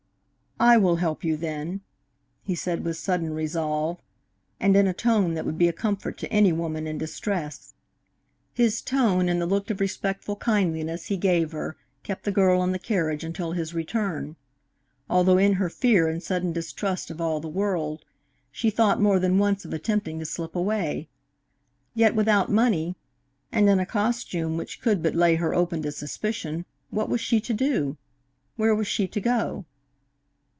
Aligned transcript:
"I 0.63 0.77
will 0.77 0.97
help 0.97 1.23
you, 1.23 1.37
then," 1.37 1.81
he 2.43 2.53
said 2.53 2.83
with 2.85 2.95
sudden 2.95 3.33
resolve, 3.33 3.97
and 4.59 4.77
in 4.77 4.85
a 4.85 4.93
tone 4.93 5.33
that 5.33 5.43
would 5.43 5.57
be 5.57 5.67
a 5.67 5.73
comfort 5.73 6.19
to 6.19 6.31
any 6.31 6.53
woman 6.53 6.85
in 6.85 6.99
distress. 6.99 7.73
His 8.53 8.83
tone 8.83 9.27
and 9.27 9.41
the 9.41 9.47
look 9.47 9.71
of 9.71 9.79
respectful 9.79 10.35
kindliness 10.35 11.05
he 11.07 11.17
gave 11.17 11.51
her 11.51 11.77
kept 12.03 12.25
the 12.25 12.31
girl 12.31 12.61
in 12.61 12.73
the 12.73 12.77
carriage 12.77 13.23
until 13.23 13.53
his 13.53 13.73
return, 13.73 14.35
although 15.09 15.39
in 15.39 15.53
her 15.53 15.67
fear 15.67 16.07
and 16.07 16.21
sudden 16.21 16.53
distrust 16.53 17.09
of 17.09 17.19
all 17.19 17.39
the 17.39 17.47
world, 17.47 18.05
she 18.51 18.69
thought 18.69 19.01
more 19.01 19.17
than 19.17 19.39
once 19.39 19.65
of 19.65 19.73
attempting 19.73 20.19
to 20.19 20.25
slip 20.25 20.55
away. 20.55 21.09
Yet 21.95 22.13
without 22.13 22.51
money, 22.51 22.95
and 23.51 23.67
in 23.67 23.79
a 23.79 23.85
costume 23.87 24.57
which 24.57 24.79
could 24.79 25.01
but 25.01 25.15
lay 25.15 25.37
her 25.37 25.55
open 25.55 25.81
to 25.81 25.91
suspicion, 25.91 26.65
what 26.91 27.09
was 27.09 27.19
she 27.19 27.39
to 27.41 27.53
do? 27.55 27.97
Where 28.57 28.75
was 28.75 28.85
she 28.87 29.07
to 29.07 29.19
go? 29.19 29.65